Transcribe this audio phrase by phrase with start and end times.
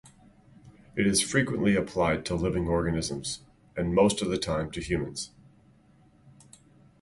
[0.95, 3.41] It is frequently applied to living organisms,
[3.77, 5.29] and most of the time to humans.